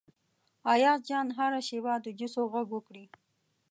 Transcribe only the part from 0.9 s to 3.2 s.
جان هره شیبه د جوسو غږ وکړي.